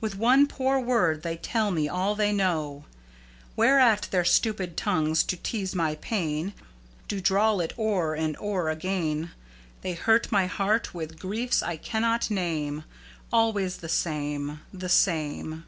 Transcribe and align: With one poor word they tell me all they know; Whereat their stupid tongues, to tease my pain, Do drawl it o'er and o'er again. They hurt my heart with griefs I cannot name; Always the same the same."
With 0.00 0.14
one 0.16 0.46
poor 0.46 0.78
word 0.78 1.24
they 1.24 1.36
tell 1.36 1.72
me 1.72 1.88
all 1.88 2.14
they 2.14 2.30
know; 2.30 2.84
Whereat 3.56 4.06
their 4.12 4.24
stupid 4.24 4.76
tongues, 4.76 5.24
to 5.24 5.36
tease 5.36 5.74
my 5.74 5.96
pain, 5.96 6.54
Do 7.08 7.20
drawl 7.20 7.60
it 7.60 7.72
o'er 7.76 8.14
and 8.14 8.36
o'er 8.36 8.70
again. 8.70 9.32
They 9.82 9.94
hurt 9.94 10.30
my 10.30 10.46
heart 10.46 10.94
with 10.94 11.18
griefs 11.18 11.60
I 11.60 11.76
cannot 11.76 12.30
name; 12.30 12.84
Always 13.32 13.78
the 13.78 13.88
same 13.88 14.60
the 14.72 14.88
same." 14.88 15.64